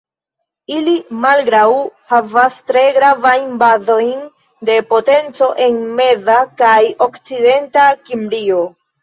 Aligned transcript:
Ili 0.75 0.93
malgraŭ 1.25 1.65
havas 2.13 2.57
tre 2.69 2.81
gravajn 2.95 3.51
bazojn 3.65 4.25
de 4.71 4.79
potenco 4.95 5.51
en 5.67 5.79
meza 6.01 6.41
kaj 6.65 6.81
okcidenta 7.11 7.87
Kimrio. 8.11 8.67